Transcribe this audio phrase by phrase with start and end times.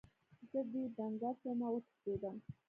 [0.51, 2.37] زه ډیر ډنګر شوم او وتښتیدم.